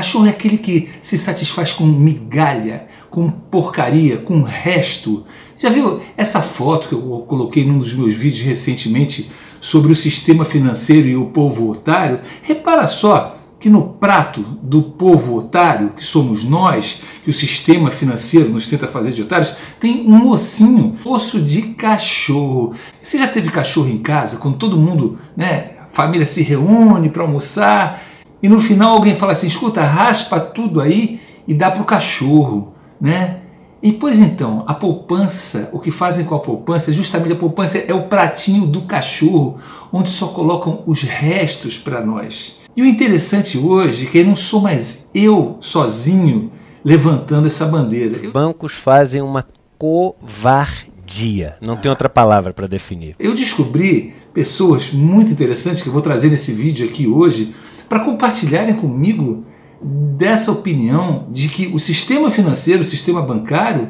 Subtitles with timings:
[0.00, 5.26] Cachorro é aquele que se satisfaz com migalha, com porcaria, com resto.
[5.58, 10.46] Já viu essa foto que eu coloquei num dos meus vídeos recentemente sobre o sistema
[10.46, 12.20] financeiro e o povo otário?
[12.42, 18.48] Repara só que no prato do povo otário, que somos nós, que o sistema financeiro
[18.48, 22.74] nos tenta fazer de otários, tem um ossinho, osso de cachorro.
[23.02, 28.02] Você já teve cachorro em casa, quando todo mundo, né, família se reúne para almoçar
[28.42, 32.74] e no final alguém fala assim: escuta, raspa tudo aí e dá para o cachorro,
[33.00, 33.40] né?
[33.82, 37.94] E pois então, a poupança, o que fazem com a poupança, justamente a poupança é
[37.94, 39.56] o pratinho do cachorro,
[39.90, 42.60] onde só colocam os restos para nós.
[42.76, 46.52] E o interessante hoje é que não sou mais eu sozinho
[46.84, 48.18] levantando essa bandeira.
[48.18, 49.46] Os bancos fazem uma
[49.78, 51.56] covardia.
[51.60, 53.16] Não tem outra palavra para definir.
[53.18, 57.54] Eu descobri pessoas muito interessantes que eu vou trazer nesse vídeo aqui hoje
[57.90, 59.42] para compartilharem comigo
[59.82, 63.88] dessa opinião de que o sistema financeiro, o sistema bancário,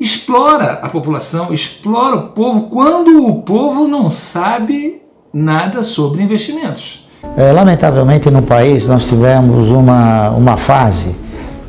[0.00, 7.08] explora a população, explora o povo quando o povo não sabe nada sobre investimentos.
[7.36, 11.14] É, lamentavelmente no país nós tivemos uma, uma fase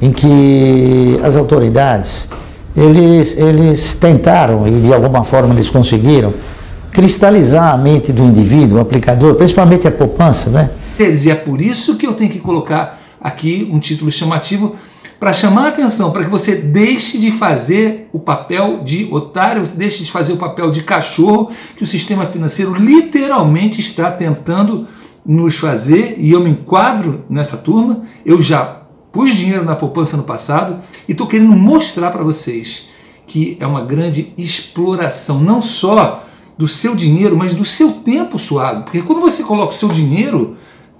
[0.02, 2.28] em que as autoridades
[2.76, 6.34] eles, eles tentaram e de alguma forma eles conseguiram
[6.92, 10.72] cristalizar a mente do indivíduo, o aplicador, principalmente a poupança, né?
[11.00, 14.76] E é por isso que eu tenho que colocar aqui um título chamativo
[15.20, 20.04] para chamar a atenção, para que você deixe de fazer o papel de otário, deixe
[20.04, 24.86] de fazer o papel de cachorro que o sistema financeiro literalmente está tentando
[25.26, 28.82] nos fazer, e eu me enquadro nessa turma, eu já
[29.14, 32.90] pus dinheiro na poupança no passado e estou querendo mostrar para vocês
[33.26, 36.26] que é uma grande exploração, não só
[36.58, 38.84] do seu dinheiro, mas do seu tempo suado.
[38.84, 40.58] Porque quando você coloca o seu dinheiro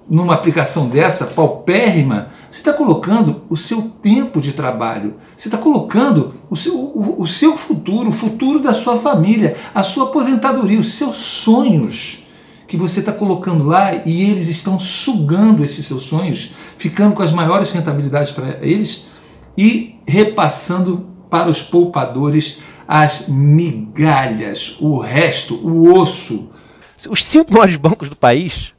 [0.10, 6.34] numa aplicação dessa, paupérrima, você está colocando o seu tempo de trabalho, você está colocando
[6.50, 10.94] o seu, o, o seu futuro, o futuro da sua família, a sua aposentadoria, os
[10.94, 12.24] seus sonhos
[12.68, 17.32] que você está colocando lá e eles estão sugando esses seus sonhos, ficando com as
[17.32, 19.08] maiores rentabilidades para eles
[19.58, 26.50] e repassando para os poupadores as migalhas, o resto, o osso.
[27.10, 28.74] Os cinco maiores bancos do país,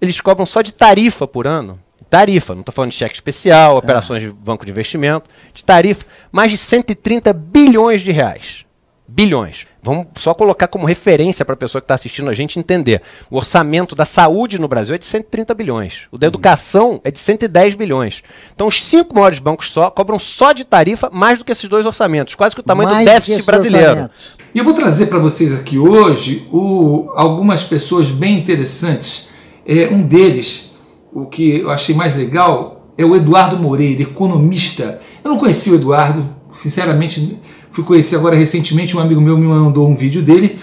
[0.00, 1.78] eles cobram só de tarifa por ano.
[2.08, 4.26] Tarifa, não estou falando de cheque especial, operações é.
[4.26, 8.64] de banco de investimento, de tarifa, mais de 130 bilhões de reais
[9.10, 9.66] bilhões.
[9.82, 13.02] Vamos só colocar como referência para a pessoa que está assistindo a gente entender.
[13.30, 16.02] O orçamento da saúde no Brasil é de 130 bilhões.
[16.12, 18.22] O da educação é de 110 bilhões.
[18.54, 21.86] Então, os cinco maiores bancos só cobram só de tarifa mais do que esses dois
[21.86, 24.10] orçamentos, quase que o tamanho mais do déficit brasileiro.
[24.54, 29.29] E eu vou trazer para vocês aqui hoje o, algumas pessoas bem interessantes.
[29.70, 30.72] É, um deles,
[31.12, 35.00] o que eu achei mais legal, é o Eduardo Moreira, economista.
[35.22, 37.38] Eu não conheci o Eduardo, sinceramente
[37.72, 40.58] Fui conhecer agora recentemente, um amigo meu me mandou um vídeo dele.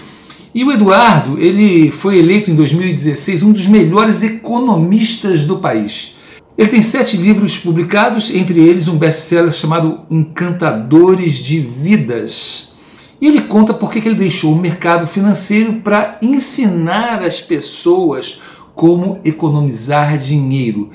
[0.54, 6.16] E o Eduardo, ele foi eleito em 2016 um dos melhores economistas do país.
[6.56, 12.76] Ele tem sete livros publicados, entre eles um best-seller chamado Encantadores de Vidas.
[13.20, 18.42] E ele conta por que ele deixou o mercado financeiro para ensinar as pessoas
[18.78, 20.90] como economizar dinheiro.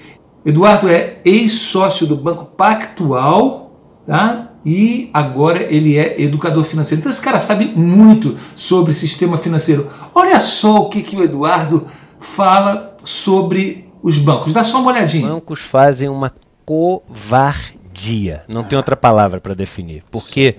[0.46, 3.78] Eduardo é ex-sócio do Banco Pactual,
[4.08, 4.52] tá?
[4.66, 7.02] e agora ele é educador financeiro.
[7.02, 9.92] Então esse cara sabe muito sobre sistema financeiro.
[10.16, 11.86] Olha só o que, que o Eduardo
[12.22, 14.54] fala sobre os bancos.
[14.54, 15.26] Dá só uma olhadinha.
[15.26, 16.32] Os bancos fazem uma
[16.66, 18.44] covardia.
[18.48, 20.06] Não tem outra palavra para definir.
[20.10, 20.56] Porque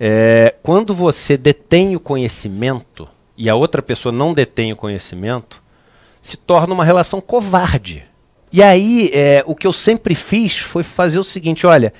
[0.00, 3.06] é, quando você detém o conhecimento
[3.36, 5.62] e a outra pessoa não detém o conhecimento,
[6.22, 8.04] se torna uma relação covarde.
[8.52, 11.92] E aí, é, o que eu sempre fiz foi fazer o seguinte: olha,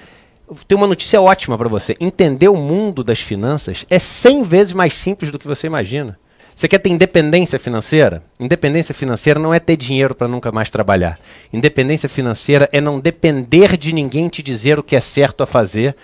[0.69, 1.97] tenho uma notícia ótima para você.
[2.01, 6.19] Entender o mundo das finanças é 100 vezes mais simples do que você imagina.
[6.55, 8.23] Você quer ter independência financeira?
[8.39, 11.19] Independência financeira não é ter dinheiro para nunca mais trabalhar.
[11.51, 15.97] Independência financeira é não depender de ninguém te dizer o que é certo a fazer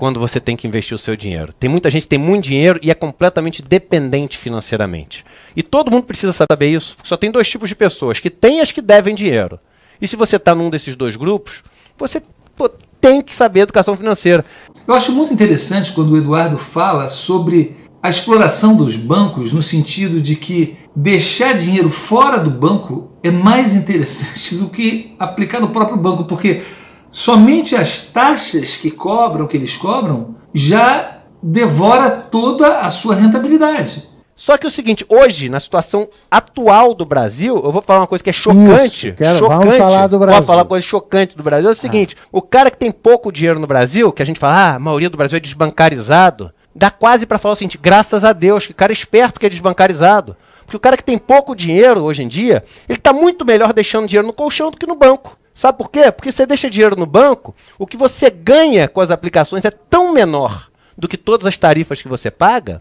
[0.00, 1.52] quando você tem que investir o seu dinheiro.
[1.52, 5.26] Tem muita gente que tem muito dinheiro e é completamente dependente financeiramente.
[5.54, 6.96] E todo mundo precisa saber isso.
[7.04, 9.60] Só tem dois tipos de pessoas, que têm e as que devem dinheiro.
[10.00, 11.62] E se você está num desses dois grupos,
[11.98, 12.22] você
[12.56, 14.42] pô, tem que saber educação financeira.
[14.88, 20.18] Eu acho muito interessante quando o Eduardo fala sobre a exploração dos bancos no sentido
[20.22, 25.98] de que deixar dinheiro fora do banco é mais interessante do que aplicar no próprio
[25.98, 26.62] banco, porque
[27.10, 34.08] somente as taxas que cobram, que eles cobram, já devora toda a sua rentabilidade.
[34.36, 38.06] Só que é o seguinte, hoje, na situação atual do Brasil, eu vou falar uma
[38.06, 39.08] coisa que é chocante.
[39.08, 39.58] Isso, quero- chocante.
[39.64, 40.36] vamos falar do Brasil.
[40.38, 41.68] Vou falar uma coisa chocante do Brasil.
[41.68, 44.54] É o seguinte, o cara que tem pouco dinheiro no Brasil, que a gente fala,
[44.54, 48.32] ah, a maioria do Brasil é desbancarizado, dá quase pra falar o seguinte, graças a
[48.32, 50.34] Deus, que cara esperto que é desbancarizado.
[50.64, 54.06] Porque o cara que tem pouco dinheiro hoje em dia, ele tá muito melhor deixando
[54.06, 55.36] dinheiro no colchão do que no banco.
[55.60, 56.10] Sabe por quê?
[56.10, 60.10] Porque você deixa dinheiro no banco, o que você ganha com as aplicações é tão
[60.10, 62.80] menor do que todas as tarifas que você paga,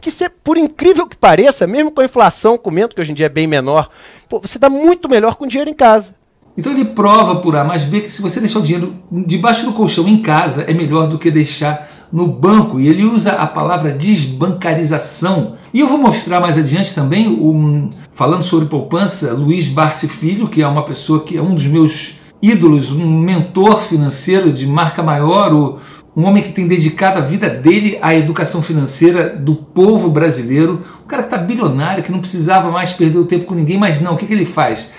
[0.00, 3.26] que você, por incrível que pareça, mesmo com a inflação, comendo que hoje em dia
[3.26, 3.90] é bem menor,
[4.28, 6.14] pô, você dá muito melhor com dinheiro em casa.
[6.56, 9.72] Então ele prova por A mais B que se você deixar o dinheiro debaixo do
[9.72, 12.78] colchão em casa é melhor do que deixar no banco.
[12.78, 15.56] E ele usa a palavra desbancarização.
[15.74, 20.60] E eu vou mostrar mais adiante também, um, falando sobre poupança, Luiz Barsi Filho, que
[20.60, 25.78] é uma pessoa que é um dos meus ídolos, um mentor financeiro de marca maior,
[26.14, 31.06] um homem que tem dedicado a vida dele à educação financeira do povo brasileiro, um
[31.06, 34.12] cara que está bilionário, que não precisava mais perder o tempo com ninguém, mas não,
[34.12, 34.92] o que, que ele faz?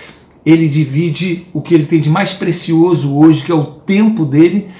[0.44, 4.70] Ele divide o que ele tem de mais precioso hoje, que é o tempo dele,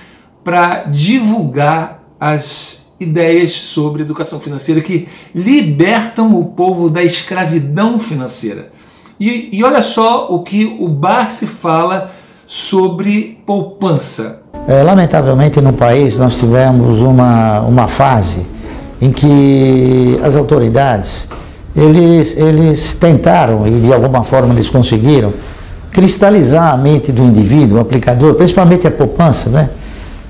[0.43, 8.73] para divulgar as ideias sobre educação financeira que libertam o povo da escravidão financeira.
[9.19, 12.13] E, e olha só o que o Barsi fala
[12.47, 14.43] sobre poupança.
[14.69, 18.45] É, lamentavelmente no país nós tivemos uma, uma fase
[19.01, 21.29] em que as autoridades
[21.77, 25.33] eles, eles tentaram e de alguma forma eles conseguiram
[25.91, 29.71] cristalizar a mente do indivíduo, o aplicador, principalmente a poupança, né?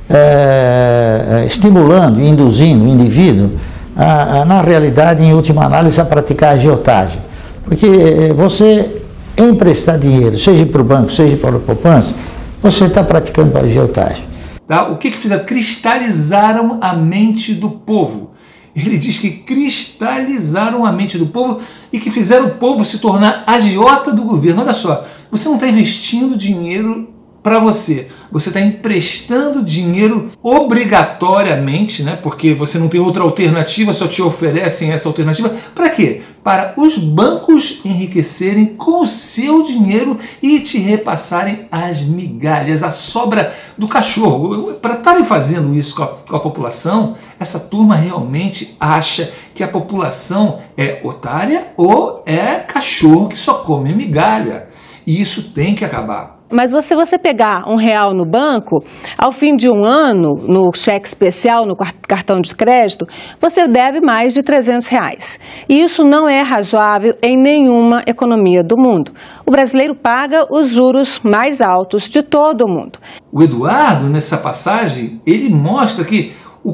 [0.08, 3.52] É, é, estimulando e induzindo o indivíduo
[3.96, 7.20] a, a, na realidade, em última análise, a praticar agiotagem.
[7.64, 9.02] Porque eh, você
[9.38, 12.14] emprestar dinheiro, seja para o banco, seja para a poupança,
[12.62, 14.24] você está praticando agiotagem.
[14.66, 14.88] Tá?
[14.88, 15.44] O que, que fizeram?
[15.44, 18.32] Cristalizaram a mente do povo.
[18.74, 21.60] Ele diz que cristalizaram a mente do povo
[21.92, 24.62] e que fizeram o povo se tornar agiota do governo.
[24.62, 27.13] Olha só, você não está investindo dinheiro
[27.44, 32.19] para você, você está emprestando dinheiro obrigatoriamente, né?
[32.23, 35.55] Porque você não tem outra alternativa, só te oferecem essa alternativa.
[35.75, 36.23] Para quê?
[36.43, 43.55] Para os bancos enriquecerem com o seu dinheiro e te repassarem as migalhas, a sobra
[43.76, 44.73] do cachorro.
[44.81, 49.69] Para estarem fazendo isso com a, com a população, essa turma realmente acha que a
[49.69, 54.70] população é otária ou é cachorro que só come migalha.
[55.06, 56.33] E isso tem que acabar.
[56.54, 58.78] Mas se você pegar um real no banco,
[59.18, 63.04] ao fim de um ano, no cheque especial, no cartão de crédito,
[63.40, 65.40] você deve mais de 300 reais.
[65.68, 69.10] E isso não é razoável em nenhuma economia do mundo.
[69.44, 73.00] O brasileiro paga os juros mais altos de todo o mundo.
[73.32, 76.32] O Eduardo, nessa passagem, ele mostra que
[76.64, 76.72] o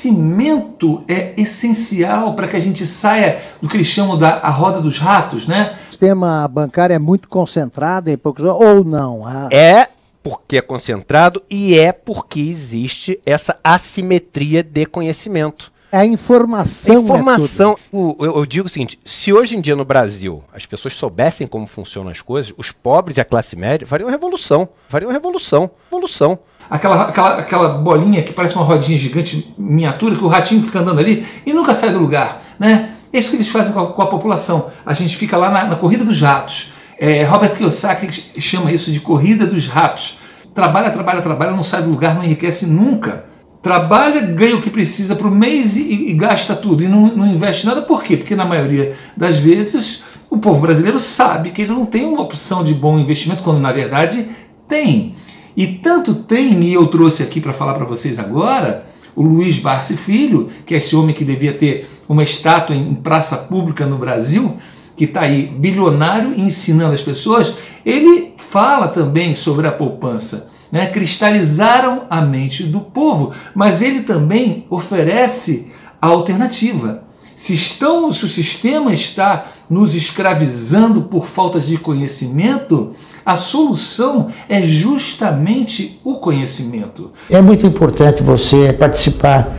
[0.00, 4.80] conhecimento é essencial para que a gente saia do que eles chamam da a roda
[4.80, 5.76] dos ratos, né?
[5.88, 9.26] O sistema bancário é muito concentrado em poucos ou não?
[9.26, 9.88] Ah, É
[10.22, 15.72] porque é concentrado e é porque existe essa assimetria de conhecimento.
[15.92, 16.94] a informação.
[16.94, 17.76] é Informação.
[17.90, 21.48] o- eu, eu digo o seguinte: se hoje em dia no Brasil as pessoas soubessem
[21.48, 24.68] como funcionam as coisas, os pobres e a classe média fariam revolução.
[24.88, 25.68] Fariam revolução.
[25.90, 26.38] Revolução.
[26.70, 31.00] Aquela, aquela, aquela bolinha que parece uma rodinha gigante miniatura, que o ratinho fica andando
[31.00, 32.42] ali e nunca sai do lugar.
[32.58, 32.90] Né?
[33.12, 34.70] É isso que eles fazem com a, com a população.
[34.86, 36.72] A gente fica lá na, na corrida dos ratos.
[36.98, 40.18] É, Robert Kiyosaki chama isso de corrida dos ratos.
[40.54, 43.24] Trabalha, trabalha, trabalha, não sai do lugar, não enriquece nunca.
[43.62, 46.84] Trabalha, ganha o que precisa para o mês e, e gasta tudo.
[46.84, 47.82] E não, não investe nada.
[47.82, 48.16] Por quê?
[48.16, 52.62] Porque na maioria das vezes o povo brasileiro sabe que ele não tem uma opção
[52.62, 54.28] de bom investimento, quando na verdade
[54.68, 55.16] tem.
[55.56, 59.96] E tanto tem, e eu trouxe aqui para falar para vocês agora, o Luiz Barsi
[59.96, 64.56] Filho, que é esse homem que devia ter uma estátua em praça pública no Brasil,
[64.96, 70.50] que está aí bilionário ensinando as pessoas, ele fala também sobre a poupança.
[70.70, 70.86] Né?
[70.86, 77.04] Cristalizaram a mente do povo, mas ele também oferece a alternativa.
[77.42, 82.90] Se, estão, se o sistema está nos escravizando por falta de conhecimento,
[83.24, 87.12] a solução é justamente o conhecimento.
[87.30, 89.56] É muito importante você participar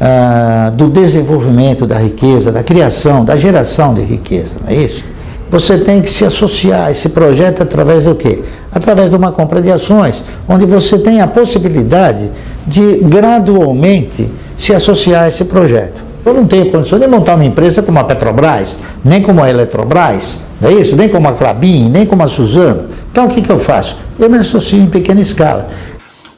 [0.00, 5.04] ah, do desenvolvimento da riqueza, da criação, da geração de riqueza, não é isso?
[5.50, 8.42] Você tem que se associar a esse projeto através do quê?
[8.72, 12.30] Através de uma compra de ações, onde você tem a possibilidade
[12.66, 16.09] de gradualmente se associar a esse projeto.
[16.24, 20.38] Eu não tenho condições de montar uma empresa como a Petrobras, nem como a Eletrobras,
[20.60, 20.94] não é isso?
[20.94, 22.90] Nem como a Clabin, nem como a Suzano.
[23.10, 23.96] Então o que, que eu faço?
[24.18, 25.70] Eu me associo em pequena escala.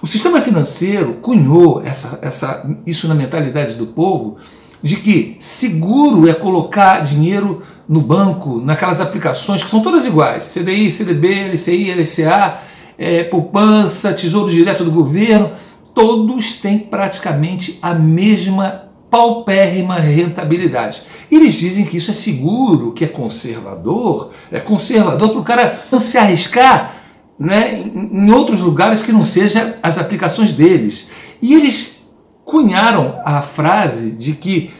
[0.00, 4.36] O sistema financeiro cunhou essa, essa, isso na mentalidade do povo
[4.82, 10.90] de que seguro é colocar dinheiro no banco, naquelas aplicações que são todas iguais: CDI,
[10.90, 12.58] CDB, LCI, LCA,
[12.98, 15.50] é, poupança, tesouro direto do governo,
[15.94, 21.02] todos têm praticamente a mesma paupérrima rentabilidade.
[21.30, 26.00] Eles dizem que isso é seguro, que é conservador, é conservador para o cara não
[26.00, 26.96] se arriscar
[27.38, 31.10] né, em outros lugares que não sejam as aplicações deles.
[31.42, 32.10] E eles
[32.42, 34.70] cunharam a frase de que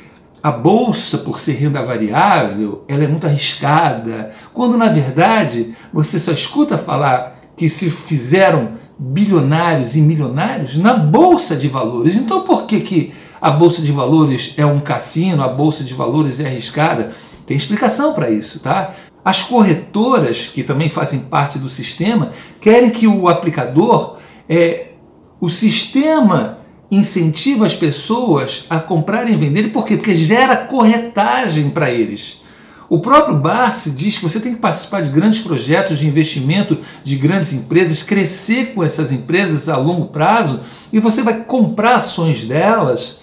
[0.43, 6.33] a bolsa, por ser renda variável, ela é muito arriscada, quando na verdade você só
[6.33, 12.17] escuta falar que se fizeram bilionários e milionários na bolsa de valores.
[12.17, 13.13] Então por que, que
[13.43, 17.13] a bolsa de valores é um cassino, a bolsa de valores é arriscada?
[17.45, 18.95] Tem explicação para isso, tá?
[19.25, 22.31] As corretoras, que também fazem parte do sistema,
[22.61, 24.19] querem que o aplicador,
[24.49, 24.93] é,
[25.41, 26.59] o sistema
[26.89, 29.97] incentiva as pessoas a comprarem e venderem, por quê?
[29.97, 32.43] Porque gera corretagem para eles.
[32.89, 37.17] O próprio Barsi diz que você tem que participar de grandes projetos de investimento de
[37.17, 40.61] grandes empresas, crescer com essas empresas a longo prazo
[40.93, 43.22] e você vai comprar ações delas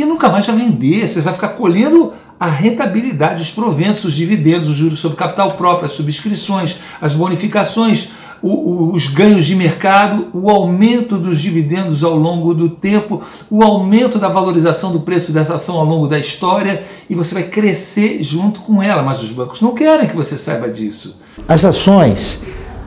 [0.00, 4.70] e nunca mais vai vender, você vai ficar colhendo a rentabilidade, os proventos, os dividendos,
[4.70, 10.28] os juros sobre capital próprio, as subscrições, as bonificações, o, o, os ganhos de mercado,
[10.32, 15.56] o aumento dos dividendos ao longo do tempo, o aumento da valorização do preço dessa
[15.56, 19.02] ação ao longo da história e você vai crescer junto com ela.
[19.02, 21.20] Mas os bancos não querem que você saiba disso.
[21.46, 22.40] As ações,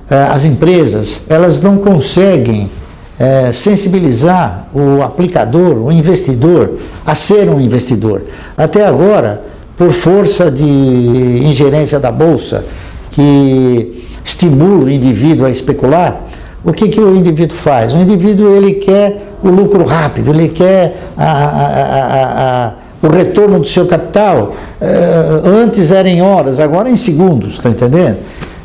[0.09, 2.71] eh, as empresas, elas não conseguem
[3.19, 8.23] é, sensibilizar o aplicador, o investidor, a ser um investidor.
[8.57, 9.41] Até agora,
[9.77, 12.63] por força de ingerência da Bolsa,
[13.11, 16.21] que estimula o indivíduo a especular,
[16.63, 17.93] o que, que o indivíduo faz?
[17.93, 22.73] O indivíduo ele quer o lucro rápido, ele quer a, a, a,
[23.05, 24.55] o retorno do seu capital.
[24.81, 28.17] Uh, antes era em horas, agora é em segundos, está entendendo?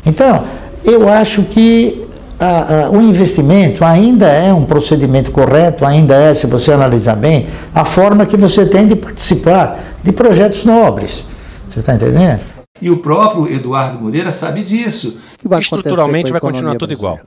[0.05, 0.43] Então,
[0.85, 2.07] eu acho que
[2.39, 7.47] a, a, o investimento ainda é um procedimento correto, ainda é, se você analisar bem,
[7.75, 11.25] a forma que você tem de participar de projetos nobres.
[11.69, 12.39] Você está entendendo?
[12.81, 15.19] E o próprio Eduardo Moreira sabe disso.
[15.43, 17.19] Vai Estruturalmente vai continuar tudo igual.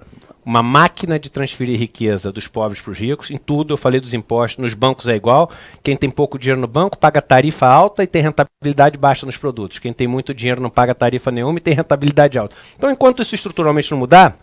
[0.45, 4.13] Uma máquina de transferir riqueza dos pobres para os ricos, em tudo, eu falei dos
[4.13, 5.49] impostos, nos bancos é igual.
[5.85, 9.79] Quem tem pouco dinheiro no banco paga tarifa alta e tem rentabilidade baixa nos produtos.
[9.79, 12.57] Quem tem muito dinheiro não paga tarifa nenhuma e tem rentabilidade alta.
[12.77, 14.37] Então, enquanto isso estruturalmente não mudar,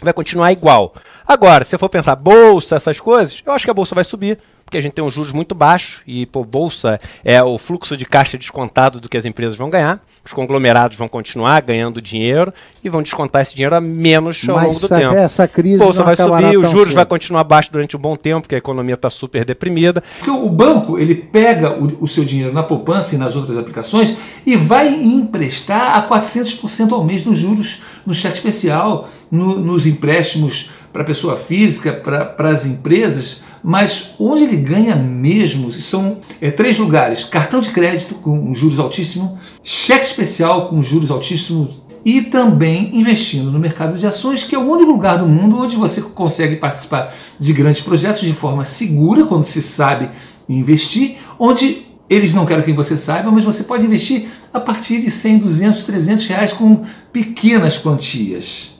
[0.00, 0.94] vai continuar igual.
[1.26, 4.38] Agora, se eu for pensar bolsa, essas coisas, eu acho que a bolsa vai subir,
[4.66, 8.04] porque a gente tem um juros muito baixo e pô, bolsa é o fluxo de
[8.04, 10.04] caixa descontado do que as empresas vão ganhar.
[10.24, 14.76] Os conglomerados vão continuar ganhando dinheiro e vão descontar esse dinheiro a menos ao longo
[14.80, 15.14] do tempo.
[15.14, 16.96] Essa crise bolsa vai subir, os juros cedo.
[16.96, 20.02] vai continuar baixo durante um bom tempo, porque a economia está super deprimida.
[20.18, 24.16] Porque o banco ele pega o, o, seu dinheiro na poupança e nas outras aplicações
[24.44, 30.70] e vai emprestar a 400% ao mês nos juros, no cheque especial, no, nos empréstimos
[30.92, 37.24] para pessoa física, para as empresas mas onde ele ganha mesmo são é, três lugares:
[37.24, 39.32] cartão de crédito com juros altíssimos,
[39.64, 44.70] cheque especial com juros altíssimos e também investindo no mercado de ações, que é o
[44.70, 49.42] único lugar do mundo onde você consegue participar de grandes projetos de forma segura, quando
[49.42, 50.10] se sabe
[50.48, 55.10] investir, onde eles não querem que você saiba, mas você pode investir a partir de
[55.10, 58.75] 100, 200, 300 reais com pequenas quantias.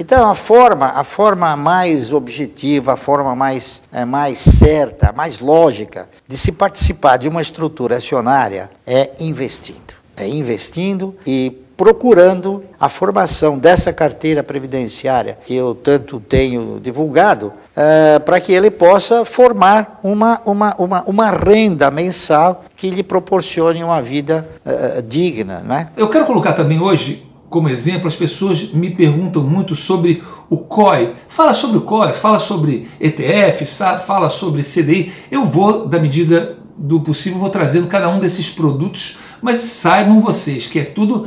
[0.00, 6.08] Então a forma, a forma mais objetiva, a forma mais, é, mais certa, mais lógica
[6.26, 9.92] de se participar de uma estrutura acionária é investindo.
[10.16, 18.18] É investindo e procurando a formação dessa carteira previdenciária que eu tanto tenho divulgado, é,
[18.18, 24.00] para que ele possa formar uma, uma, uma, uma renda mensal que lhe proporcione uma
[24.00, 25.60] vida é, digna.
[25.60, 25.88] Né?
[25.94, 31.16] Eu quero colocar também hoje como exemplo, as pessoas me perguntam muito sobre o COI.
[31.28, 33.66] Fala sobre o COI, fala sobre ETF,
[34.06, 35.12] fala sobre CDI.
[35.32, 40.68] Eu vou, da medida do possível, vou trazendo cada um desses produtos, mas saibam vocês
[40.68, 41.26] que é tudo.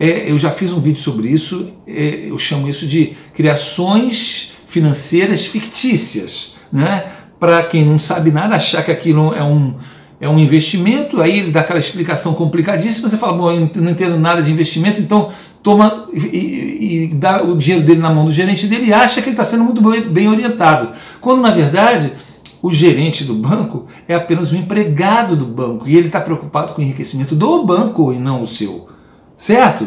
[0.00, 5.44] É, eu já fiz um vídeo sobre isso, é, eu chamo isso de criações financeiras
[5.44, 6.56] fictícias.
[6.72, 7.12] Né?
[7.38, 9.74] Para quem não sabe nada, achar que aquilo é um
[10.20, 14.18] é um investimento, aí ele dá aquela explicação complicadíssima, você fala, bom, eu não entendo
[14.18, 15.30] nada de investimento, então
[15.62, 19.28] toma e, e dá o dinheiro dele na mão do gerente dele e acha que
[19.28, 20.90] ele está sendo muito bem orientado.
[21.20, 22.12] Quando na verdade
[22.60, 26.80] o gerente do banco é apenas um empregado do banco e ele está preocupado com
[26.80, 28.88] o enriquecimento do banco e não o seu.
[29.36, 29.86] Certo?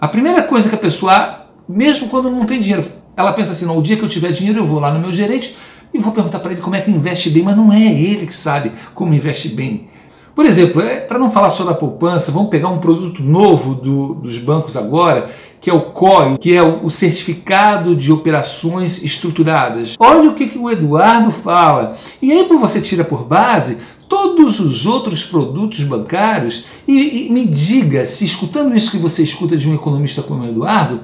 [0.00, 2.84] A primeira coisa que a pessoa, mesmo quando não tem dinheiro,
[3.16, 5.12] ela pensa assim: não, o dia que eu tiver dinheiro eu vou lá no meu
[5.12, 5.56] gerente
[5.94, 8.34] e vou perguntar para ele como é que investe bem, mas não é ele que
[8.34, 9.88] sabe como investe bem.
[10.34, 14.14] Por exemplo, é, para não falar só da poupança, vamos pegar um produto novo do,
[14.14, 19.94] dos bancos agora, que é o COI, que é o, Certificado de Operações Estruturadas.
[19.98, 21.96] Olha o que, que o Eduardo fala.
[22.20, 28.04] E aí você tira por base todos os outros produtos bancários e, e me diga
[28.04, 31.00] se escutando isso que você escuta de um economista como o Eduardo,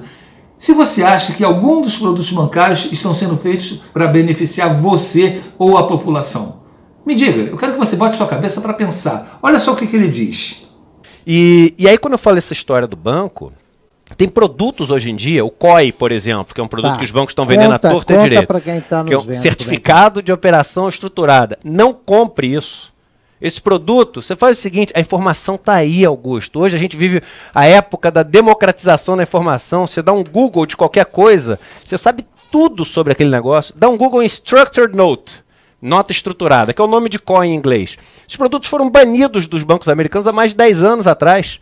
[0.61, 5.75] se você acha que algum dos produtos bancários estão sendo feitos para beneficiar você ou
[5.75, 6.61] a população.
[7.03, 9.39] Me diga, eu quero que você bote sua cabeça para pensar.
[9.41, 10.67] Olha só o que, que ele diz.
[11.25, 13.51] E, e aí, quando eu falo essa história do banco,
[14.15, 16.97] tem produtos hoje em dia, o COI, por exemplo, que é um produto tá.
[16.99, 18.47] que os bancos estão vendendo conta, à torta e direito.
[18.47, 20.25] Tá que é um vendo, certificado né?
[20.25, 21.57] de operação estruturada.
[21.65, 22.90] Não compre isso.
[23.41, 26.59] Esse produto, você faz o seguinte, a informação está aí, Augusto.
[26.59, 27.23] Hoje a gente vive
[27.55, 29.87] a época da democratização da informação.
[29.87, 33.73] Você dá um Google de qualquer coisa, você sabe tudo sobre aquele negócio.
[33.75, 35.43] Dá um Google em Structured Note,
[35.81, 37.97] nota estruturada, que é o nome de coin em inglês.
[38.29, 41.59] Os produtos foram banidos dos bancos americanos há mais de 10 anos atrás.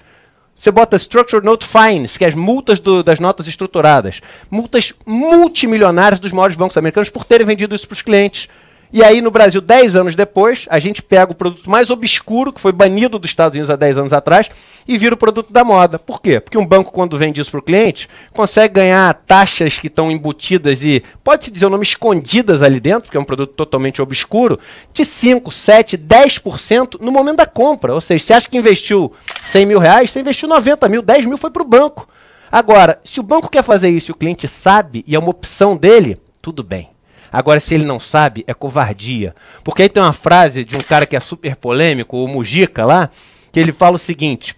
[0.53, 4.19] Você bota Structured Note Fines, que é as multas do, das notas estruturadas.
[4.51, 8.49] Multas multimilionárias dos maiores bancos americanos por terem vendido isso para os clientes.
[8.91, 12.59] E aí, no Brasil, 10 anos depois, a gente pega o produto mais obscuro, que
[12.59, 14.49] foi banido dos Estados Unidos há 10 anos atrás,
[14.87, 15.99] e vira o produto da moda.
[15.99, 16.39] Por quê?
[16.39, 20.83] Porque um banco, quando vende isso para o cliente, consegue ganhar taxas que estão embutidas
[20.83, 24.59] e, pode-se dizer o nome, escondidas ali dentro, porque é um produto totalmente obscuro,
[24.91, 27.93] de 5, 7, 10% no momento da compra.
[27.93, 31.37] Ou seja, você acha que investiu 100 mil reais, você investiu 90 mil, 10 mil
[31.37, 32.09] foi para o banco.
[32.51, 35.77] Agora, se o banco quer fazer isso e o cliente sabe, e é uma opção
[35.77, 36.89] dele, tudo bem.
[37.31, 39.35] Agora, se ele não sabe, é covardia.
[39.63, 43.09] Porque aí tem uma frase de um cara que é super polêmico, o Mujica lá,
[43.51, 44.55] que ele fala o seguinte: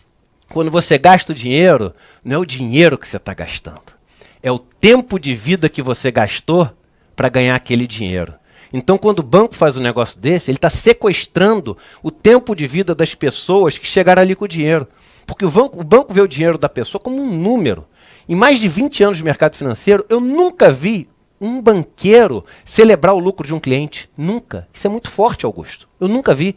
[0.50, 3.94] quando você gasta o dinheiro, não é o dinheiro que você está gastando,
[4.42, 6.70] é o tempo de vida que você gastou
[7.16, 8.34] para ganhar aquele dinheiro.
[8.74, 12.96] Então, quando o banco faz um negócio desse, ele está sequestrando o tempo de vida
[12.96, 14.88] das pessoas que chegaram ali com o dinheiro.
[15.26, 17.86] Porque o banco, o banco vê o dinheiro da pessoa como um número.
[18.30, 21.10] Em mais de 20 anos de mercado financeiro, eu nunca vi
[21.42, 24.08] um banqueiro celebrar o lucro de um cliente.
[24.16, 24.68] Nunca.
[24.72, 25.90] Isso é muito forte, Augusto.
[26.00, 26.56] Eu nunca vi.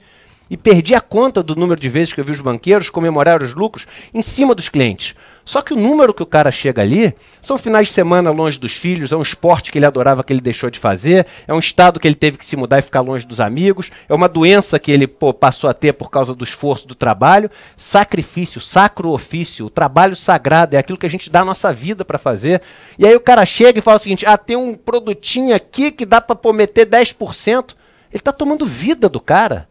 [0.51, 3.55] E perdi a conta do número de vezes que eu vi os banqueiros comemorar os
[3.55, 5.15] lucros em cima dos clientes.
[5.45, 8.73] Só que o número que o cara chega ali são finais de semana longe dos
[8.73, 12.01] filhos, é um esporte que ele adorava que ele deixou de fazer, é um estado
[12.01, 14.91] que ele teve que se mudar e ficar longe dos amigos, é uma doença que
[14.91, 17.51] ele pô, passou a ter por causa do esforço do trabalho.
[17.77, 22.05] Sacrifício, sacro ofício, o trabalho sagrado é aquilo que a gente dá a nossa vida
[22.05, 22.63] para fazer.
[22.99, 26.07] E aí o cara chega e fala o seguinte: ah, tem um produtinho aqui que
[26.07, 27.75] dá para prometer 10%.
[28.11, 29.69] Ele está tomando vida do cara.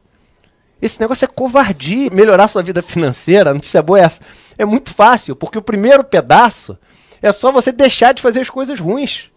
[0.84, 2.10] Esse negócio é covardia.
[2.12, 4.19] Melhorar sua vida financeira, a notícia boa é essa.
[4.58, 6.78] É muito fácil, porque o primeiro pedaço
[7.22, 9.32] é só você deixar de fazer as coisas ruins.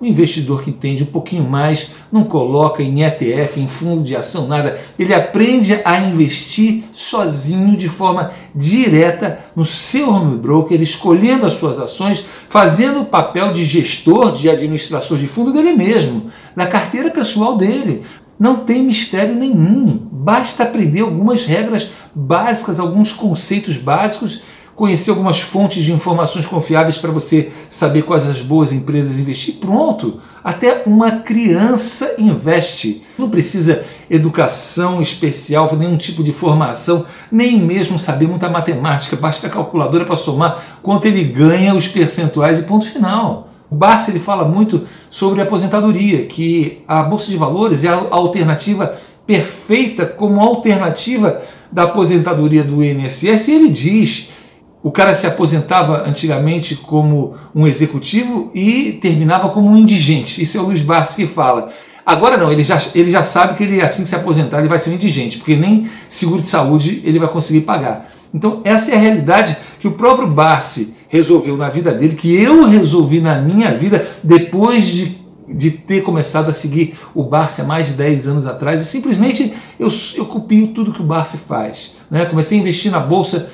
[0.00, 4.48] O investidor que entende um pouquinho mais não coloca em ETF, em fundo de ação,
[4.48, 4.80] nada.
[4.98, 11.78] Ele aprende a investir sozinho, de forma direta, no seu home broker, escolhendo as suas
[11.78, 17.58] ações, fazendo o papel de gestor, de administrador de fundo dele mesmo, na carteira pessoal
[17.58, 18.02] dele.
[18.40, 20.00] Não tem mistério nenhum.
[20.10, 24.42] Basta aprender algumas regras básicas, alguns conceitos básicos,
[24.74, 29.56] conhecer algumas fontes de informações confiáveis para você saber quais as boas empresas investir.
[29.56, 30.22] Pronto!
[30.42, 33.02] Até uma criança investe.
[33.18, 39.16] Não precisa educação especial, nenhum tipo de formação, nem mesmo saber muita matemática.
[39.16, 43.50] Basta calculadora para somar quanto ele ganha, os percentuais e ponto final.
[43.70, 48.08] O Barça ele fala muito sobre a aposentadoria, que a Bolsa de Valores é a
[48.10, 53.46] alternativa perfeita como alternativa da aposentadoria do INSS.
[53.46, 54.32] E ele diz:
[54.82, 60.42] o cara se aposentava antigamente como um executivo e terminava como um indigente.
[60.42, 61.70] Isso é o Luiz Barça que fala.
[62.04, 64.80] Agora não, ele já, ele já sabe que ele assim que se aposentar ele vai
[64.80, 68.10] ser um indigente, porque nem seguro de saúde ele vai conseguir pagar.
[68.34, 72.64] Então essa é a realidade que o próprio Barsi resolveu na vida dele, que eu
[72.66, 75.18] resolvi na minha vida depois de,
[75.48, 78.80] de ter começado a seguir o há mais de 10 anos atrás.
[78.80, 81.96] E simplesmente eu, eu copio tudo que o Barsi faz.
[82.08, 82.24] Né?
[82.26, 83.50] Comecei a investir na Bolsa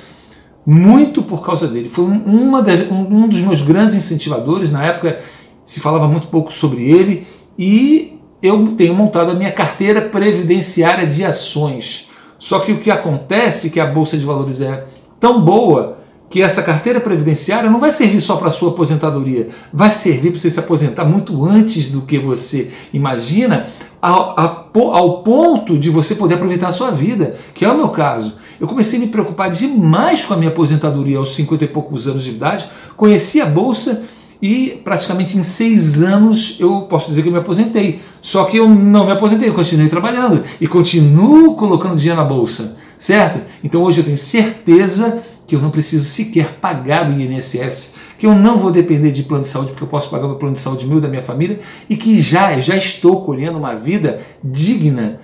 [0.63, 1.89] muito por causa dele.
[1.89, 4.71] Foi uma das, um, um dos meus grandes incentivadores.
[4.71, 5.19] Na época
[5.65, 7.25] se falava muito pouco sobre ele
[7.57, 12.07] e eu tenho montado a minha carteira previdenciária de ações.
[12.37, 14.85] Só que o que acontece é que a bolsa de valores é
[15.19, 15.97] tão boa
[16.29, 20.49] que essa carteira previdenciária não vai servir só para sua aposentadoria, vai servir para você
[20.49, 23.67] se aposentar muito antes do que você imagina,
[24.01, 28.35] ao, ao ponto de você poder aproveitar a sua vida, que é o meu caso.
[28.59, 32.23] Eu comecei a me preocupar demais com a minha aposentadoria aos 50 e poucos anos
[32.23, 34.03] de idade, conheci a Bolsa
[34.41, 38.01] e praticamente em seis anos eu posso dizer que eu me aposentei.
[38.21, 42.75] Só que eu não me aposentei, eu continuei trabalhando e continuo colocando dinheiro na Bolsa
[42.97, 43.39] certo?
[43.63, 48.35] Então hoje eu tenho certeza que eu não preciso sequer pagar o INSS, que eu
[48.35, 50.85] não vou depender de plano de saúde, porque eu posso pagar o plano de saúde
[50.85, 55.21] meu da minha família, e que já, já estou colhendo uma vida digna,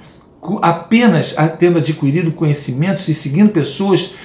[0.61, 4.15] apenas tendo adquirido conhecimentos e seguindo pessoas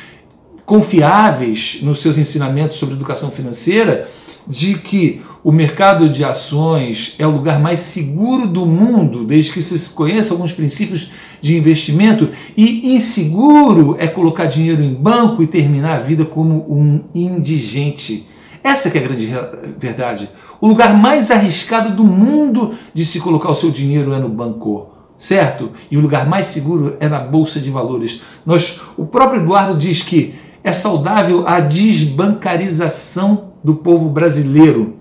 [0.65, 4.09] confiáveis nos seus ensinamentos sobre educação financeira,
[4.47, 9.63] de que o mercado de ações é o lugar mais seguro do mundo, desde que
[9.63, 15.97] se conheça alguns princípios de investimento, e inseguro é colocar dinheiro em banco e terminar
[15.97, 18.29] a vida como um indigente.
[18.63, 19.35] Essa é a grande
[19.81, 20.29] verdade.
[20.61, 24.91] O lugar mais arriscado do mundo de se colocar o seu dinheiro é no banco,
[25.17, 25.71] certo?
[25.91, 28.21] E o lugar mais seguro é na bolsa de valores.
[28.45, 34.98] Nós, o próprio Eduardo diz que é saudável a desbancarização do povo brasileiro.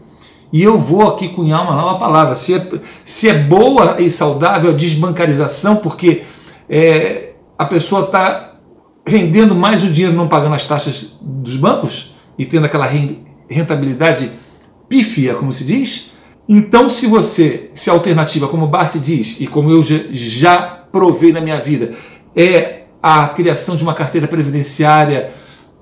[0.52, 2.36] E eu vou aqui cunhar uma nova palavra.
[2.36, 2.68] Se é,
[3.04, 6.24] se é boa e saudável a desbancarização, porque
[6.70, 8.54] é, a pessoa está
[9.06, 12.88] rendendo mais o dinheiro não pagando as taxas dos bancos e tendo aquela
[13.50, 14.32] rentabilidade
[14.88, 16.12] pífia, como se diz.
[16.48, 21.34] Então, se você, se a alternativa, como o Barsi diz, e como eu já provei
[21.34, 21.94] na minha vida,
[22.36, 25.32] é a criação de uma carteira previdenciária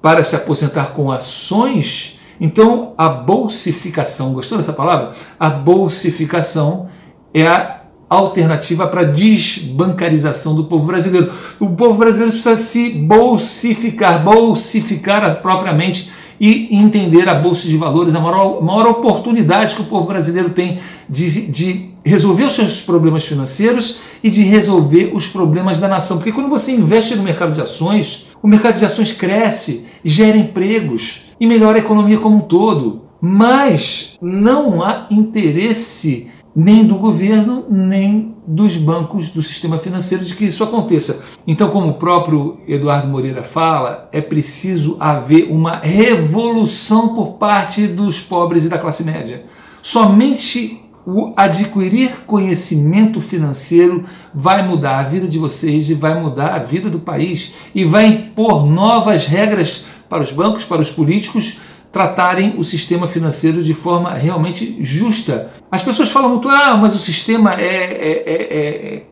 [0.01, 5.11] para se aposentar com ações, então a bolsificação, gostou dessa palavra?
[5.39, 6.87] A bolsificação
[7.33, 11.31] é a alternativa para a desbancarização do povo brasileiro.
[11.59, 18.19] O povo brasileiro precisa se bolsificar, bolsificar propriamente e entender a Bolsa de Valores, a
[18.19, 23.99] maior, maior oportunidade que o povo brasileiro tem de, de resolver os seus problemas financeiros
[24.21, 26.17] e de resolver os problemas da nação.
[26.17, 31.24] Porque quando você investe no mercado de ações, o mercado de ações cresce, gera empregos
[31.39, 33.01] e melhora a economia como um todo.
[33.21, 40.45] Mas não há interesse nem do governo, nem dos bancos do sistema financeiro de que
[40.45, 41.25] isso aconteça.
[41.45, 48.21] Então, como o próprio Eduardo Moreira fala, é preciso haver uma revolução por parte dos
[48.21, 49.43] pobres e da classe média.
[49.81, 56.59] Somente o adquirir conhecimento financeiro vai mudar a vida de vocês e vai mudar a
[56.59, 61.59] vida do país e vai impor novas regras para os bancos, para os políticos,
[61.91, 65.51] tratarem o sistema financeiro de forma realmente justa.
[65.71, 69.03] As pessoas falam muito, ah, mas o sistema é, é, é, é,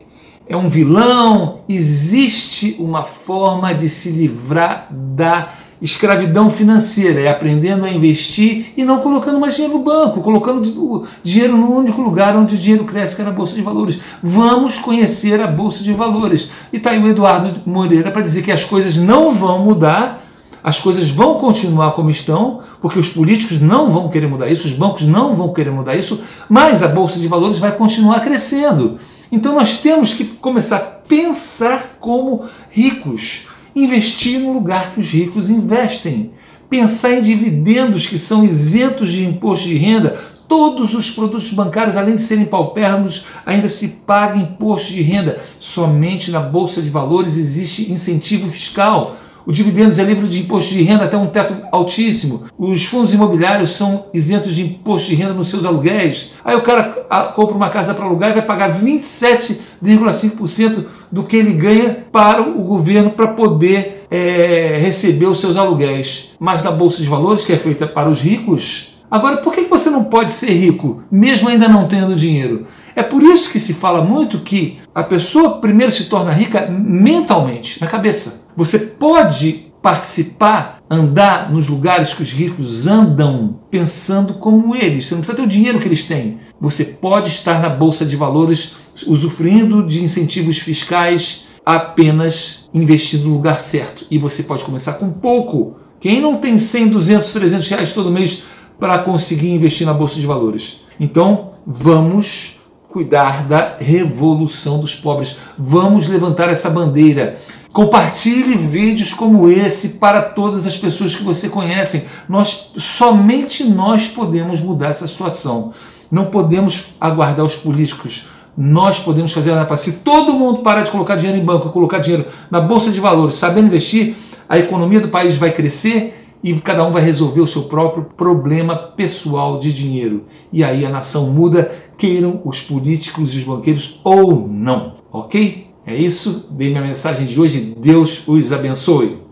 [0.49, 1.61] é um vilão.
[1.69, 5.53] Existe uma forma de se livrar da
[5.83, 11.57] escravidão financeira, é aprendendo a investir e não colocando mais dinheiro no banco, colocando dinheiro
[11.57, 13.99] no único lugar onde o dinheiro cresce, que é na Bolsa de Valores.
[14.21, 16.51] Vamos conhecer a Bolsa de Valores.
[16.71, 20.22] E está aí o Eduardo Moreira para dizer que as coisas não vão mudar
[20.63, 24.73] as coisas vão continuar como estão, porque os políticos não vão querer mudar isso, os
[24.73, 28.97] bancos não vão querer mudar isso, mas a bolsa de valores vai continuar crescendo.
[29.29, 35.49] Então nós temos que começar a pensar como ricos, investir no lugar que os ricos
[35.49, 36.31] investem,
[36.69, 40.17] pensar em dividendos que são isentos de imposto de renda.
[40.47, 45.41] Todos os produtos bancários, além de serem paupérrimos, ainda se paga imposto de renda.
[45.59, 49.17] Somente na bolsa de valores existe incentivo fiscal.
[49.45, 52.45] O dividendo é livre de imposto de renda até um teto altíssimo.
[52.57, 56.31] Os fundos imobiliários são isentos de imposto de renda nos seus aluguéis.
[56.45, 61.35] Aí o cara ah, compra uma casa para alugar e vai pagar 27,5% do que
[61.35, 66.31] ele ganha para o governo para poder é, receber os seus aluguéis.
[66.39, 69.89] Mas na Bolsa de Valores, que é feita para os ricos, agora por que você
[69.89, 72.65] não pode ser rico, mesmo ainda não tendo dinheiro?
[72.95, 77.81] É por isso que se fala muito que a pessoa primeiro se torna rica mentalmente,
[77.81, 78.42] na cabeça.
[78.55, 85.05] Você pode participar, andar nos lugares que os ricos andam, pensando como eles.
[85.05, 86.39] Você não precisa ter o dinheiro que eles têm.
[86.59, 93.61] Você pode estar na bolsa de valores usufruindo de incentivos fiscais apenas investindo no lugar
[93.61, 94.05] certo.
[94.09, 95.75] E você pode começar com pouco.
[95.99, 98.45] Quem não tem 100, 200, 300 reais todo mês
[98.79, 100.81] para conseguir investir na bolsa de valores?
[100.99, 102.57] Então, vamos
[102.89, 105.37] cuidar da revolução dos pobres.
[105.57, 107.39] Vamos levantar essa bandeira.
[107.73, 112.07] Compartilhe vídeos como esse para todas as pessoas que você conhece.
[112.29, 115.73] Nós somente nós podemos mudar essa situação.
[116.11, 118.27] Não podemos aguardar os políticos.
[118.55, 119.77] Nós podemos fazer a.
[119.77, 123.33] Se todo mundo parar de colocar dinheiro em banco, colocar dinheiro na bolsa de valores,
[123.33, 124.13] sabendo investir,
[124.47, 128.75] a economia do país vai crescer e cada um vai resolver o seu próprio problema
[128.75, 130.25] pessoal de dinheiro.
[130.51, 135.72] E aí a nação muda, queiram os políticos e os banqueiros ou não, ok?
[135.85, 137.75] É isso, dei minha mensagem de hoje.
[137.77, 139.22] Deus os abençoe.